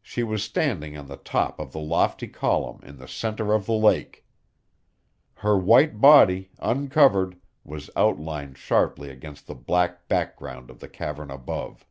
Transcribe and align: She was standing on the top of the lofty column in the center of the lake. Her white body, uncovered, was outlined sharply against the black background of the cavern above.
She 0.00 0.22
was 0.22 0.42
standing 0.42 0.96
on 0.96 1.08
the 1.08 1.18
top 1.18 1.60
of 1.60 1.72
the 1.72 1.78
lofty 1.78 2.26
column 2.26 2.80
in 2.84 2.96
the 2.96 3.06
center 3.06 3.52
of 3.52 3.66
the 3.66 3.74
lake. 3.74 4.24
Her 5.34 5.58
white 5.58 6.00
body, 6.00 6.50
uncovered, 6.58 7.38
was 7.62 7.90
outlined 7.94 8.56
sharply 8.56 9.10
against 9.10 9.46
the 9.46 9.54
black 9.54 10.08
background 10.08 10.70
of 10.70 10.80
the 10.80 10.88
cavern 10.88 11.30
above. 11.30 11.84